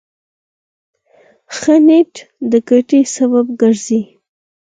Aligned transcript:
ښه 1.57 1.75
نیت 1.87 2.13
د 2.51 2.53
ګټې 2.69 3.01
سبب 3.15 3.45
ګرځي. 3.61 4.01